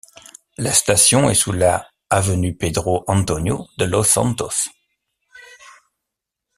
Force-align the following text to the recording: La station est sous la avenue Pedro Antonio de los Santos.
La 0.57 0.73
station 0.73 1.29
est 1.29 1.35
sous 1.35 1.51
la 1.51 1.87
avenue 2.09 2.57
Pedro 2.57 3.03
Antonio 3.05 3.67
de 3.77 3.85
los 3.85 4.01
Santos. 4.05 4.67